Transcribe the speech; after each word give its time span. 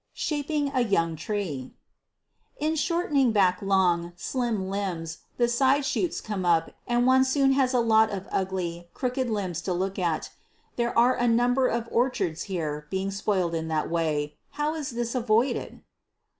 Shaping 0.15 0.69
a 0.73 0.79
Young 0.81 1.15
Tree. 1.15 1.75
In 2.57 2.73
shortening 2.75 3.31
back 3.31 3.59
long, 3.61 4.13
slim 4.15 4.67
limbs 4.67 5.19
the 5.37 5.47
side 5.47 5.85
shoots 5.85 6.21
come 6.21 6.43
out, 6.43 6.73
and 6.87 7.05
one 7.05 7.23
soon 7.23 7.51
has 7.51 7.71
a 7.71 7.79
lot 7.79 8.09
of 8.09 8.27
ugly, 8.31 8.89
crooked 8.95 9.29
limbs 9.29 9.61
to 9.61 9.73
look 9.73 9.99
at. 9.99 10.31
There 10.75 10.97
are 10.97 11.15
a 11.15 11.27
number 11.27 11.67
of 11.67 11.87
orchards 11.91 12.45
here 12.49 12.87
being 12.89 13.11
spoiled 13.11 13.53
in 13.53 13.67
that 13.67 13.91
way. 13.91 14.37
How 14.53 14.73
is 14.73 14.89
this 14.89 15.13
avoided? 15.13 15.83